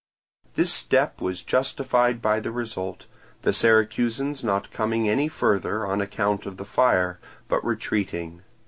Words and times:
This 0.55 0.73
step 0.73 1.21
was 1.21 1.43
justified 1.43 2.23
by 2.23 2.39
the 2.39 2.51
result, 2.51 3.05
the 3.43 3.53
Syracusans 3.53 4.43
not 4.43 4.71
coming 4.71 5.07
any 5.07 5.27
further 5.27 5.85
on 5.85 6.01
account 6.01 6.47
of 6.47 6.57
the 6.57 6.65
fire, 6.65 7.19
but 7.47 7.63
retreating. 7.63 8.41